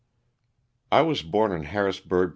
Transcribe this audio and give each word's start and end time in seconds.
T 0.91 0.99
WAS 1.03 1.21
born 1.21 1.51
in 1.51 1.61
Harrisburgh, 1.65 2.29
Pa. 2.29 2.29